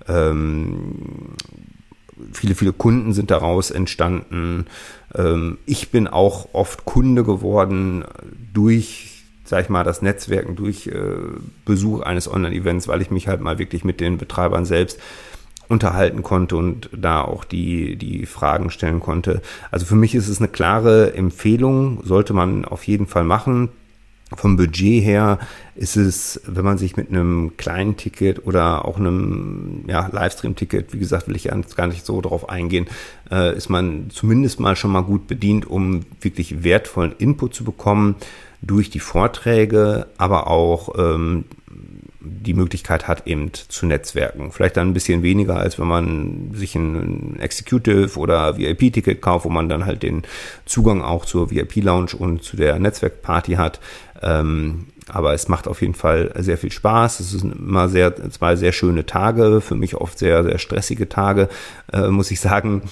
Ähm, 0.08 1.34
viele, 2.32 2.54
viele 2.54 2.72
Kunden 2.72 3.12
sind 3.12 3.30
daraus 3.30 3.70
entstanden. 3.70 4.66
Ähm, 5.14 5.58
ich 5.66 5.90
bin 5.90 6.06
auch 6.06 6.50
oft 6.52 6.84
Kunde 6.84 7.24
geworden 7.24 8.04
durch, 8.52 9.11
sag 9.52 9.64
ich 9.64 9.68
mal, 9.68 9.84
das 9.84 10.00
Netzwerken, 10.00 10.56
durch 10.56 10.86
äh, 10.86 10.94
Besuch 11.66 12.00
eines 12.00 12.26
Online-Events, 12.26 12.88
weil 12.88 13.02
ich 13.02 13.10
mich 13.10 13.28
halt 13.28 13.42
mal 13.42 13.58
wirklich 13.58 13.84
mit 13.84 14.00
den 14.00 14.16
Betreibern 14.16 14.64
selbst 14.64 14.98
unterhalten 15.68 16.22
konnte 16.22 16.56
und 16.56 16.88
da 16.96 17.20
auch 17.20 17.44
die, 17.44 17.96
die 17.96 18.24
Fragen 18.24 18.70
stellen 18.70 19.00
konnte. 19.00 19.42
Also 19.70 19.84
für 19.84 19.94
mich 19.94 20.14
ist 20.14 20.28
es 20.28 20.38
eine 20.38 20.48
klare 20.48 21.12
Empfehlung, 21.12 22.00
sollte 22.02 22.32
man 22.32 22.64
auf 22.64 22.84
jeden 22.84 23.06
Fall 23.06 23.24
machen. 23.24 23.68
Vom 24.34 24.56
Budget 24.56 25.04
her 25.04 25.38
ist 25.74 25.96
es, 25.96 26.40
wenn 26.46 26.64
man 26.64 26.78
sich 26.78 26.96
mit 26.96 27.10
einem 27.10 27.58
kleinen 27.58 27.98
Ticket 27.98 28.46
oder 28.46 28.86
auch 28.86 28.96
einem 28.96 29.84
ja, 29.86 30.08
Livestream-Ticket, 30.10 30.94
wie 30.94 30.98
gesagt, 30.98 31.28
will 31.28 31.36
ich 31.36 31.50
gar 31.76 31.86
nicht 31.88 32.06
so 32.06 32.22
darauf 32.22 32.48
eingehen, 32.48 32.86
äh, 33.30 33.54
ist 33.54 33.68
man 33.68 34.08
zumindest 34.08 34.60
mal 34.60 34.76
schon 34.76 34.92
mal 34.92 35.02
gut 35.02 35.26
bedient, 35.26 35.66
um 35.68 36.06
wirklich 36.22 36.64
wertvollen 36.64 37.12
Input 37.18 37.54
zu 37.54 37.64
bekommen 37.64 38.14
durch 38.62 38.90
die 38.90 39.00
Vorträge, 39.00 40.06
aber 40.16 40.46
auch 40.46 40.94
ähm, 40.96 41.44
die 42.24 42.54
Möglichkeit 42.54 43.08
hat, 43.08 43.26
eben 43.26 43.52
zu 43.52 43.86
netzwerken. 43.86 44.52
Vielleicht 44.52 44.76
dann 44.76 44.88
ein 44.88 44.94
bisschen 44.94 45.22
weniger, 45.22 45.56
als 45.56 45.78
wenn 45.78 45.88
man 45.88 46.52
sich 46.54 46.74
ein 46.76 47.38
Executive 47.40 48.18
oder 48.18 48.56
VIP-Ticket 48.56 49.20
kauft, 49.20 49.44
wo 49.44 49.50
man 49.50 49.68
dann 49.68 49.86
halt 49.86 50.02
den 50.02 50.22
Zugang 50.64 51.02
auch 51.02 51.24
zur 51.24 51.50
VIP-Lounge 51.50 52.14
und 52.16 52.42
zu 52.42 52.56
der 52.56 52.78
Netzwerkparty 52.78 53.54
hat. 53.54 53.80
Ähm, 54.22 54.86
aber 55.08 55.34
es 55.34 55.48
macht 55.48 55.66
auf 55.66 55.80
jeden 55.80 55.94
Fall 55.94 56.32
sehr 56.38 56.58
viel 56.58 56.70
Spaß. 56.70 57.20
Es 57.20 57.30
sind 57.30 57.54
immer 57.56 57.88
sehr, 57.88 58.30
zwei 58.30 58.56
sehr 58.56 58.72
schöne 58.72 59.04
Tage, 59.04 59.60
für 59.60 59.74
mich 59.74 59.96
oft 59.96 60.18
sehr, 60.18 60.44
sehr 60.44 60.58
stressige 60.58 61.08
Tage, 61.08 61.48
äh, 61.92 62.08
muss 62.08 62.30
ich 62.30 62.40
sagen, 62.40 62.82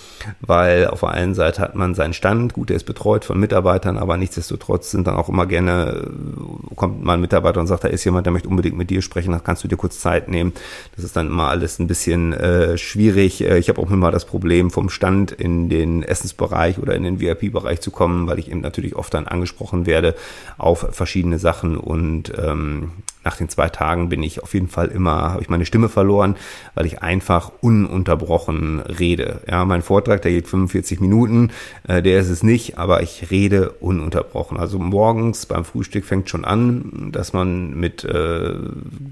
weil 0.40 0.88
auf 0.88 1.00
der 1.00 1.10
einen 1.10 1.34
Seite 1.34 1.60
hat 1.60 1.76
man 1.76 1.94
seinen 1.94 2.12
Stand, 2.12 2.52
gut, 2.52 2.70
der 2.70 2.76
ist 2.76 2.84
betreut 2.84 3.24
von 3.24 3.38
Mitarbeitern, 3.38 3.96
aber 3.96 4.16
nichtsdestotrotz 4.16 4.90
sind 4.90 5.06
dann 5.06 5.14
auch 5.14 5.28
immer 5.28 5.46
gerne, 5.46 6.06
äh, 6.06 6.74
kommt 6.74 7.04
mal 7.04 7.14
ein 7.14 7.20
Mitarbeiter 7.20 7.60
und 7.60 7.68
sagt, 7.68 7.84
da 7.84 7.88
ist 7.88 8.04
jemand, 8.04 8.26
der 8.26 8.32
möchte 8.32 8.48
unbedingt 8.48 8.76
mit 8.76 8.90
dir 8.90 9.02
sprechen, 9.02 9.32
da 9.32 9.38
kannst 9.38 9.62
du 9.62 9.68
dir 9.68 9.76
kurz 9.76 10.00
Zeit 10.00 10.28
nehmen. 10.28 10.52
Das 10.96 11.04
ist 11.04 11.16
dann 11.16 11.28
immer 11.28 11.48
alles 11.48 11.78
ein 11.78 11.86
bisschen 11.86 12.32
äh, 12.32 12.76
schwierig. 12.76 13.42
Äh, 13.42 13.58
ich 13.58 13.68
habe 13.68 13.80
auch 13.80 13.90
immer 13.90 14.10
das 14.10 14.24
Problem, 14.24 14.70
vom 14.70 14.90
Stand 14.90 15.30
in 15.30 15.68
den 15.68 16.02
Essensbereich 16.02 16.78
oder 16.78 16.94
in 16.94 17.04
den 17.04 17.20
VIP-Bereich 17.20 17.80
zu 17.80 17.92
kommen, 17.92 18.26
weil 18.26 18.38
ich 18.40 18.50
eben 18.50 18.60
natürlich 18.60 18.96
oft 18.96 19.14
dann 19.14 19.28
angesprochen 19.28 19.86
werde 19.86 20.16
auf 20.58 20.88
verschiedene 20.90 21.38
Sachen 21.38 21.76
und 21.76 21.99
und 22.00 22.32
ähm, 22.38 22.92
nach 23.24 23.36
den 23.36 23.48
zwei 23.48 23.68
Tagen 23.68 24.08
bin 24.08 24.22
ich 24.22 24.42
auf 24.42 24.54
jeden 24.54 24.68
Fall 24.68 24.88
immer, 24.88 25.32
habe 25.32 25.42
ich 25.42 25.48
meine 25.48 25.66
Stimme 25.66 25.88
verloren, 25.88 26.36
weil 26.74 26.86
ich 26.86 27.02
einfach 27.02 27.52
ununterbrochen 27.60 28.80
rede. 28.80 29.40
Ja, 29.48 29.64
mein 29.64 29.82
Vortrag, 29.82 30.22
der 30.22 30.32
geht 30.32 30.48
45 30.48 31.00
Minuten, 31.00 31.50
äh, 31.86 32.02
der 32.02 32.20
ist 32.20 32.30
es 32.30 32.42
nicht, 32.42 32.78
aber 32.78 33.02
ich 33.02 33.30
rede 33.30 33.70
ununterbrochen. 33.72 34.58
Also 34.58 34.78
morgens 34.78 35.46
beim 35.46 35.64
Frühstück 35.64 36.04
fängt 36.04 36.30
schon 36.30 36.44
an, 36.44 37.10
dass 37.12 37.32
man 37.32 37.74
mit 37.74 38.04
äh, 38.04 38.54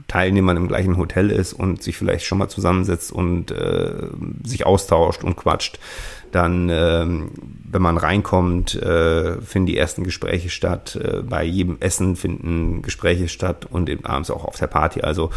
Teilnehmern 0.07 0.57
im 0.57 0.69
gleichen 0.69 0.97
Hotel 0.97 1.31
ist 1.31 1.53
und 1.53 1.83
sich 1.83 1.97
vielleicht 1.97 2.25
schon 2.25 2.39
mal 2.39 2.49
zusammensetzt 2.49 3.13
und 3.13 3.51
äh, 3.51 3.93
sich 4.43 4.65
austauscht 4.65 5.23
und 5.23 5.37
quatscht. 5.37 5.79
Dann, 6.33 6.69
ähm, 6.71 7.31
wenn 7.71 7.83
man 7.83 7.97
reinkommt, 7.97 8.75
äh, 8.75 9.41
finden 9.41 9.67
die 9.67 9.79
ersten 9.79 10.05
Gespräche 10.05 10.51
statt. 10.51 10.97
Äh, 10.97 11.23
bei 11.23 11.45
jedem 11.45 11.79
Essen 11.81 12.17
finden 12.17 12.83
Gespräche 12.83 13.29
statt 13.29 13.67
und 13.71 13.89
eben 13.99 14.07
abends 14.07 14.31
auch 14.31 14.45
auf 14.45 14.57
der 14.57 14.67
Party. 14.69 15.01
Also 15.01 15.31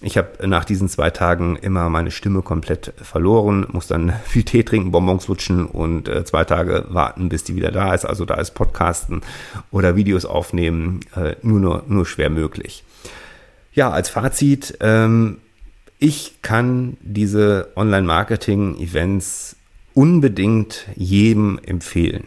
ich 0.00 0.18
habe 0.18 0.46
nach 0.46 0.64
diesen 0.64 0.88
zwei 0.88 1.10
Tagen 1.10 1.56
immer 1.56 1.88
meine 1.88 2.10
Stimme 2.10 2.42
komplett 2.42 2.92
verloren, 2.96 3.66
muss 3.70 3.86
dann 3.86 4.12
viel 4.24 4.42
Tee 4.42 4.62
trinken, 4.62 4.90
Bonbons 4.90 5.28
lutschen 5.28 5.66
und 5.66 6.08
äh, 6.08 6.24
zwei 6.24 6.44
Tage 6.44 6.86
warten, 6.88 7.28
bis 7.28 7.44
die 7.44 7.56
wieder 7.56 7.70
da 7.70 7.94
ist. 7.94 8.04
Also 8.04 8.24
da 8.24 8.34
ist 8.34 8.52
Podcasten 8.52 9.22
oder 9.70 9.96
Videos 9.96 10.24
aufnehmen 10.24 11.00
äh, 11.16 11.36
nur, 11.42 11.60
nur, 11.60 11.84
nur 11.86 12.06
schwer 12.06 12.30
möglich. 12.30 12.84
Ja, 13.72 13.90
als 13.90 14.08
Fazit, 14.08 14.76
ähm, 14.80 15.38
ich 15.98 16.42
kann 16.42 16.96
diese 17.00 17.72
Online-Marketing-Events 17.76 19.56
unbedingt 19.94 20.86
jedem 20.96 21.58
empfehlen. 21.64 22.24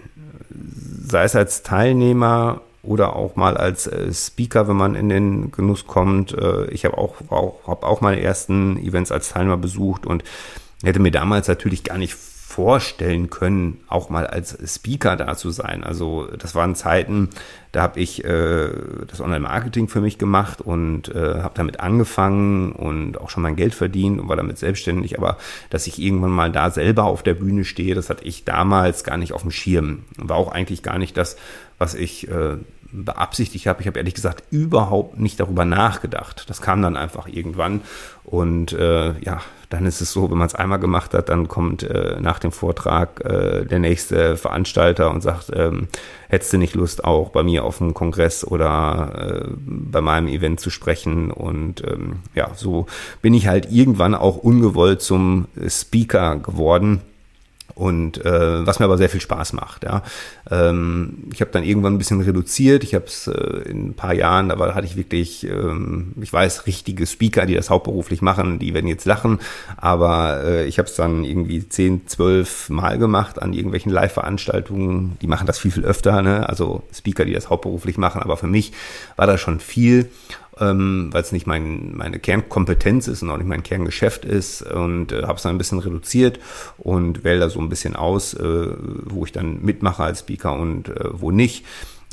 Sei 0.50 1.24
es 1.24 1.36
als 1.36 1.64
Teilnehmer 1.64 2.62
oder 2.88 3.16
auch 3.16 3.36
mal 3.36 3.58
als 3.58 3.88
äh, 3.88 4.12
Speaker, 4.14 4.68
wenn 4.68 4.78
man 4.78 4.96
in 4.96 5.10
den 5.10 5.52
Genuss 5.52 5.86
kommt. 5.86 6.34
Äh, 6.34 6.66
ich 6.72 6.86
habe 6.86 6.98
auch, 6.98 7.16
auch, 7.30 7.68
hab 7.68 7.84
auch 7.84 8.02
meine 8.02 8.22
ersten 8.22 8.78
Events 8.78 9.12
als 9.12 9.30
Teilnehmer 9.30 9.58
besucht 9.58 10.06
und 10.06 10.24
hätte 10.84 11.00
mir 11.00 11.12
damals 11.12 11.48
natürlich 11.48 11.84
gar 11.84 11.98
nicht 11.98 12.16
vorstellen 12.58 13.30
können, 13.30 13.82
auch 13.88 14.10
mal 14.10 14.26
als 14.26 14.58
Speaker 14.66 15.16
da 15.16 15.36
zu 15.36 15.52
sein. 15.52 15.84
Also 15.84 16.28
das 16.40 16.56
waren 16.56 16.74
Zeiten, 16.74 17.30
da 17.72 17.84
habe 17.84 18.00
ich 18.00 18.26
äh, 18.26 18.70
das 19.06 19.22
Online-Marketing 19.22 19.90
für 19.90 20.02
mich 20.02 20.18
gemacht 20.18 20.62
und 20.62 21.14
äh, 21.14 21.42
habe 21.44 21.54
damit 21.54 21.82
angefangen 21.82 22.72
und 22.72 23.20
auch 23.22 23.30
schon 23.30 23.44
mein 23.44 23.58
Geld 23.58 23.76
verdient 23.76 24.20
und 24.20 24.28
war 24.28 24.38
damit 24.38 24.58
selbstständig. 24.58 25.20
Aber 25.20 25.38
dass 25.70 25.86
ich 25.86 26.02
irgendwann 26.02 26.32
mal 26.32 26.52
da 26.52 26.72
selber 26.72 27.04
auf 27.04 27.22
der 27.22 27.36
Bühne 27.36 27.64
stehe, 27.64 27.94
das 27.94 28.10
hatte 28.10 28.24
ich 28.24 28.44
damals 28.44 29.04
gar 29.04 29.18
nicht 29.18 29.34
auf 29.34 29.44
dem 29.44 29.52
Schirm. 29.52 30.06
War 30.18 30.38
auch 30.38 30.52
eigentlich 30.52 30.82
gar 30.82 30.98
nicht 30.98 31.16
das, 31.16 31.38
was 31.78 31.94
ich 31.94 32.28
äh, 32.28 32.58
beabsichtigt 33.06 33.68
habe. 33.68 33.82
Ich 33.82 33.88
habe 33.88 34.00
ehrlich 34.00 34.14
gesagt 34.14 34.44
überhaupt 34.52 35.20
nicht 35.20 35.40
darüber 35.40 35.66
nachgedacht. 35.66 36.50
Das 36.50 36.62
kam 36.62 36.82
dann 36.82 36.98
einfach 36.98 37.28
irgendwann. 37.28 37.82
Und 38.24 38.74
äh, 38.74 39.18
ja, 39.20 39.42
dann 39.70 39.86
ist 39.86 40.02
es 40.02 40.12
so, 40.12 40.30
wenn 40.30 40.38
man 40.38 40.48
es 40.48 40.56
einmal 40.56 40.80
gemacht 40.80 41.14
hat, 41.14 41.30
dann 41.30 41.48
kommt 41.48 41.84
äh, 41.84 42.18
nach 42.20 42.40
dem 42.40 42.52
Vortrag 42.52 43.24
äh, 43.26 43.66
der 43.66 43.80
nächste 43.80 44.38
Veranstalter 44.38 45.12
und 45.12 45.22
sagt, 45.22 45.52
ähm, 45.54 45.88
hättest 46.30 46.54
du 46.54 46.58
nicht 46.58 46.76
Lust, 46.76 47.04
auch 47.04 47.30
bei 47.30 47.44
mir 47.44 47.64
auf 47.64 47.80
dem 47.80 47.94
Kongress 47.94 48.46
oder 48.46 49.46
äh, 49.46 49.50
bei 49.58 50.02
meinem 50.02 50.28
Event 50.28 50.60
zu 50.60 50.70
sprechen? 50.70 51.32
Und 51.32 51.84
ähm, 51.86 52.20
ja, 52.36 52.52
so 52.56 52.86
bin 53.22 53.34
ich 53.34 53.48
halt 53.48 53.72
irgendwann 53.72 54.16
auch 54.16 54.38
ungewollt 54.38 55.02
zum 55.02 55.48
Speaker 55.68 56.38
geworden 56.38 57.02
und 57.78 58.26
äh, 58.26 58.66
was 58.66 58.80
mir 58.80 58.86
aber 58.86 58.98
sehr 58.98 59.10
viel 59.10 59.22
Spaß 59.22 59.54
macht. 59.54 59.84
Ja. 59.84 60.02
Ähm, 60.50 61.26
ich 61.32 61.42
habe 61.42 61.52
dann 61.52 61.64
irgendwann 61.64 61.94
ein 61.94 61.98
bisschen 62.00 62.22
reduziert. 62.22 62.84
Ich 62.84 62.96
habe 62.96 63.06
es 63.06 63.28
äh, 63.28 63.70
in 63.70 63.90
ein 63.90 63.94
paar 63.94 64.14
Jahren, 64.14 64.50
aber 64.50 64.74
hatte 64.74 64.88
ich 64.88 64.96
wirklich, 64.96 65.48
ähm, 65.48 66.14
ich 66.20 66.34
weiß, 66.34 66.66
richtige 66.66 67.06
Speaker, 67.06 67.46
die 67.46 67.54
das 67.54 67.70
hauptberuflich 67.70 68.22
machen, 68.22 68.58
die 68.58 68.74
werden 68.74 68.88
jetzt 68.88 69.06
lachen, 69.06 69.40
aber 69.78 70.44
äh, 70.44 70.66
ich 70.66 70.80
habe 70.80 70.90
es 70.90 70.96
dann 70.96 71.24
irgendwie 71.24 71.70
zehn, 71.70 72.08
zwölf 72.08 72.70
Mal 72.70 72.98
gemacht 72.98 73.42
an 73.42 73.54
irgendwelchen 73.54 73.92
Live-Veranstaltungen. 73.92 75.18
Die 75.22 75.28
machen 75.28 75.46
das 75.46 75.60
viel, 75.60 75.72
viel 75.72 75.86
öfter, 75.86 76.22
ne? 76.24 76.50
also 76.50 76.82
Speaker, 76.92 77.26
die 77.26 77.34
das 77.34 77.50
hauptberuflich 77.50 77.98
machen, 77.98 78.22
aber 78.24 78.38
für 78.38 78.48
mich 78.48 78.72
war 79.16 79.28
das 79.28 79.40
schon 79.40 79.60
viel 79.60 80.10
ähm, 80.60 81.10
weil 81.12 81.22
es 81.22 81.32
nicht 81.32 81.48
mein, 81.48 81.96
meine 81.96 82.20
Kernkompetenz 82.20 83.08
ist 83.08 83.24
und 83.24 83.30
auch 83.30 83.38
nicht 83.38 83.48
mein 83.48 83.64
Kerngeschäft 83.64 84.26
ist 84.26 84.62
und 84.62 85.12
äh, 85.12 85.24
habe 85.24 85.36
es 85.36 85.44
dann 85.44 85.56
ein 85.56 85.58
bisschen 85.58 85.80
reduziert 85.80 86.40
und 86.78 87.24
wähle 87.24 87.40
da 87.40 87.50
so 87.50 87.60
ein 87.60 87.70
bisschen 87.70 87.96
aus, 87.96 88.34
äh, 88.34 88.68
wo 89.04 89.26
ich 89.26 89.32
dann 89.32 89.62
mitmache 89.62 90.04
als 90.04 90.20
Speaker 90.20 90.54
und 90.54 90.90
äh, 90.90 91.10
wo 91.12 91.32
nicht. 91.32 91.66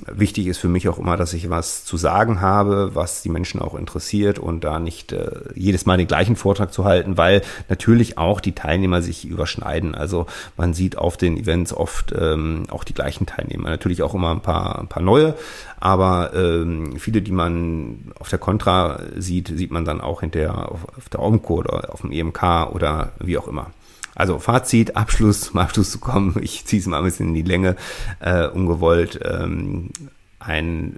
Wichtig 0.06 0.48
ist 0.48 0.58
für 0.58 0.68
mich 0.68 0.88
auch 0.88 0.98
immer, 0.98 1.16
dass 1.16 1.32
ich 1.34 1.50
was 1.50 1.84
zu 1.84 1.96
sagen 1.96 2.40
habe, 2.40 2.96
was 2.96 3.22
die 3.22 3.28
Menschen 3.28 3.62
auch 3.62 3.76
interessiert 3.76 4.40
und 4.40 4.64
da 4.64 4.80
nicht 4.80 5.12
äh, 5.12 5.30
jedes 5.54 5.86
Mal 5.86 5.96
den 5.96 6.08
gleichen 6.08 6.34
Vortrag 6.34 6.72
zu 6.72 6.84
halten, 6.84 7.16
weil 7.16 7.42
natürlich 7.68 8.18
auch 8.18 8.40
die 8.40 8.56
Teilnehmer 8.56 9.02
sich 9.02 9.24
überschneiden. 9.24 9.94
Also 9.94 10.26
man 10.56 10.74
sieht 10.74 10.98
auf 10.98 11.16
den 11.16 11.36
Events 11.36 11.72
oft 11.72 12.12
ähm, 12.18 12.64
auch 12.70 12.82
die 12.82 12.92
gleichen 12.92 13.26
Teilnehmer. 13.26 13.70
Natürlich 13.70 14.02
auch 14.02 14.14
immer 14.14 14.32
ein 14.32 14.40
paar, 14.40 14.80
ein 14.80 14.88
paar 14.88 15.02
neue, 15.02 15.36
aber 15.78 16.32
ähm, 16.34 16.96
viele, 16.98 17.22
die 17.22 17.32
man 17.32 18.12
auf 18.18 18.28
der 18.28 18.40
Contra 18.40 18.98
sieht, 19.16 19.46
sieht 19.46 19.70
man 19.70 19.84
dann 19.84 20.00
auch 20.00 20.20
hinterher 20.20 20.72
auf, 20.72 20.80
auf 20.96 21.08
der 21.08 21.22
Omco 21.22 21.54
oder 21.54 21.94
auf 21.94 22.00
dem 22.00 22.10
EMK 22.10 22.72
oder 22.72 23.12
wie 23.20 23.38
auch 23.38 23.46
immer. 23.46 23.70
Also 24.14 24.38
Fazit, 24.38 24.96
Abschluss, 24.96 25.40
zum 25.42 25.58
Abschluss 25.58 25.90
zu 25.90 25.98
kommen. 25.98 26.36
Ich 26.42 26.64
ziehe 26.66 26.80
es 26.80 26.86
mal 26.86 26.98
ein 26.98 27.04
bisschen 27.04 27.28
in 27.28 27.34
die 27.34 27.42
Länge, 27.42 27.76
äh, 28.20 28.46
ungewollt. 28.46 29.20
Ähm, 29.24 29.90
ein, 30.38 30.96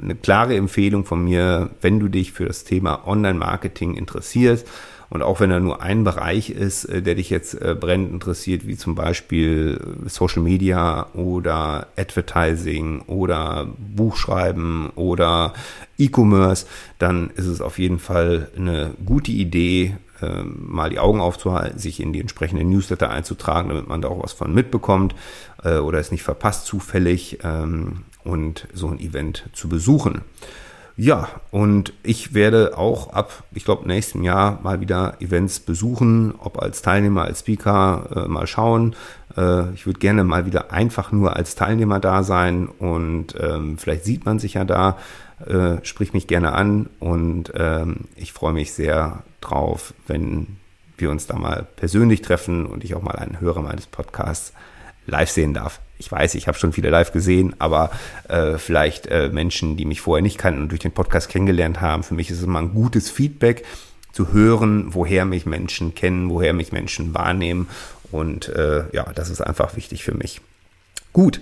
eine 0.00 0.14
klare 0.14 0.56
Empfehlung 0.56 1.04
von 1.04 1.24
mir, 1.24 1.70
wenn 1.80 1.98
du 1.98 2.08
dich 2.08 2.32
für 2.32 2.46
das 2.46 2.64
Thema 2.64 3.06
Online-Marketing 3.06 3.94
interessierst 3.94 4.66
und 5.08 5.22
auch 5.22 5.40
wenn 5.40 5.50
er 5.50 5.60
nur 5.60 5.82
ein 5.82 6.04
Bereich 6.04 6.50
ist, 6.50 6.84
äh, 6.86 7.02
der 7.02 7.14
dich 7.14 7.30
jetzt 7.30 7.54
äh, 7.60 7.76
brennend 7.78 8.12
interessiert, 8.12 8.66
wie 8.66 8.76
zum 8.76 8.94
Beispiel 8.94 9.80
Social 10.06 10.42
Media 10.42 11.06
oder 11.14 11.88
Advertising 11.96 13.02
oder 13.02 13.68
Buchschreiben 13.78 14.90
oder 14.90 15.54
E-Commerce, 15.98 16.66
dann 16.98 17.30
ist 17.30 17.46
es 17.46 17.60
auf 17.60 17.78
jeden 17.78 17.98
Fall 17.98 18.50
eine 18.56 18.94
gute 19.04 19.32
Idee, 19.32 19.96
ähm, 20.22 20.56
mal 20.66 20.90
die 20.90 20.98
Augen 20.98 21.20
aufzuhalten, 21.20 21.78
sich 21.78 22.00
in 22.00 22.12
die 22.12 22.20
entsprechenden 22.20 22.70
Newsletter 22.70 23.10
einzutragen, 23.10 23.68
damit 23.68 23.88
man 23.88 24.02
da 24.02 24.08
auch 24.08 24.22
was 24.22 24.32
von 24.32 24.54
mitbekommt 24.54 25.14
äh, 25.62 25.78
oder 25.78 25.98
es 25.98 26.10
nicht 26.10 26.22
verpasst 26.22 26.66
zufällig 26.66 27.38
ähm, 27.44 28.04
und 28.24 28.68
so 28.72 28.88
ein 28.88 29.00
Event 29.00 29.48
zu 29.52 29.68
besuchen. 29.68 30.22
Ja, 30.98 31.28
und 31.50 31.92
ich 32.02 32.32
werde 32.32 32.78
auch 32.78 33.12
ab, 33.12 33.44
ich 33.52 33.66
glaube, 33.66 33.86
nächstem 33.86 34.22
Jahr 34.22 34.60
mal 34.62 34.80
wieder 34.80 35.20
Events 35.20 35.60
besuchen, 35.60 36.34
ob 36.38 36.62
als 36.62 36.80
Teilnehmer, 36.80 37.24
als 37.24 37.40
Speaker, 37.40 38.24
äh, 38.24 38.28
mal 38.28 38.46
schauen. 38.46 38.96
Äh, 39.36 39.72
ich 39.74 39.86
würde 39.86 40.00
gerne 40.00 40.24
mal 40.24 40.46
wieder 40.46 40.72
einfach 40.72 41.12
nur 41.12 41.36
als 41.36 41.54
Teilnehmer 41.54 42.00
da 42.00 42.22
sein 42.22 42.66
und 42.66 43.34
ähm, 43.40 43.78
vielleicht 43.78 44.04
sieht 44.04 44.24
man 44.24 44.38
sich 44.38 44.54
ja 44.54 44.64
da. 44.64 44.98
Äh, 45.46 45.84
sprich 45.84 46.14
mich 46.14 46.28
gerne 46.28 46.52
an 46.52 46.88
und 46.98 47.52
ähm, 47.54 48.06
ich 48.16 48.32
freue 48.32 48.54
mich 48.54 48.72
sehr 48.72 49.22
drauf, 49.42 49.92
wenn 50.06 50.56
wir 50.96 51.10
uns 51.10 51.26
da 51.26 51.36
mal 51.36 51.66
persönlich 51.76 52.22
treffen 52.22 52.64
und 52.64 52.84
ich 52.84 52.94
auch 52.94 53.02
mal 53.02 53.16
einen 53.16 53.38
Hörer 53.38 53.60
meines 53.60 53.86
Podcasts 53.86 54.54
live 55.06 55.30
sehen 55.30 55.52
darf. 55.52 55.80
Ich 55.98 56.10
weiß, 56.10 56.34
ich 56.34 56.48
habe 56.48 56.58
schon 56.58 56.72
viele 56.72 56.88
live 56.88 57.12
gesehen, 57.12 57.54
aber 57.58 57.90
äh, 58.28 58.56
vielleicht 58.56 59.08
äh, 59.08 59.28
Menschen, 59.30 59.76
die 59.76 59.84
mich 59.84 60.00
vorher 60.00 60.22
nicht 60.22 60.38
kannten 60.38 60.62
und 60.62 60.68
durch 60.70 60.80
den 60.80 60.92
Podcast 60.92 61.28
kennengelernt 61.28 61.82
haben. 61.82 62.02
Für 62.02 62.14
mich 62.14 62.30
ist 62.30 62.38
es 62.38 62.44
immer 62.44 62.60
ein 62.60 62.72
gutes 62.72 63.10
Feedback 63.10 63.64
zu 64.12 64.32
hören, 64.32 64.94
woher 64.94 65.26
mich 65.26 65.44
Menschen 65.44 65.94
kennen, 65.94 66.30
woher 66.30 66.54
mich 66.54 66.72
Menschen 66.72 67.12
wahrnehmen. 67.12 67.68
Und 68.12 68.48
äh, 68.48 68.84
ja, 68.92 69.04
das 69.14 69.30
ist 69.30 69.40
einfach 69.40 69.76
wichtig 69.76 70.04
für 70.04 70.14
mich. 70.14 70.40
Gut, 71.12 71.40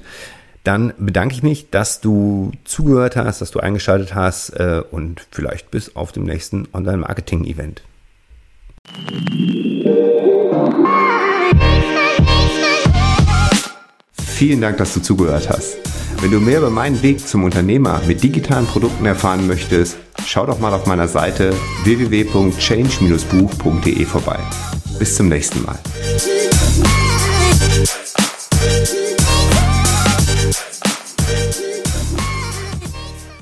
dann 0.65 0.95
bedanke 0.99 1.35
ich 1.35 1.43
mich, 1.43 1.71
dass 1.71 2.01
du 2.01 2.53
zugehört 2.65 3.17
hast, 3.17 3.41
dass 3.41 3.51
du 3.51 3.61
eingeschaltet 3.61 4.15
hast 4.15 4.51
äh, 4.51 4.83
und 4.91 5.27
vielleicht 5.31 5.71
bis 5.71 5.95
auf 5.95 6.13
dem 6.13 6.25
nächsten 6.25 6.67
Online-Marketing-Event. 6.73 7.83
Vielen 14.13 14.61
Dank, 14.61 14.79
dass 14.79 14.95
du 14.95 15.01
zugehört 15.01 15.51
hast. 15.51 15.77
Wenn 16.21 16.31
du 16.31 16.39
mehr 16.41 16.59
über 16.59 16.71
meinen 16.71 17.03
Weg 17.03 17.27
zum 17.27 17.43
Unternehmer 17.45 18.01
mit 18.07 18.23
digitalen 18.23 18.67
Produkten 18.67 19.05
erfahren 19.05 19.47
möchtest, 19.47 19.99
schau 20.27 20.47
doch 20.47 20.59
mal 20.59 20.73
auf 20.73 20.87
meiner 20.87 21.09
Seite 21.09 21.53
www.change-buch.de 21.85 24.05
vorbei. 24.07 24.39
Bis 24.99 25.17
zum 25.17 25.29
nächsten 25.29 25.63
Mal. 25.63 25.79
Thanks. 27.85 28.24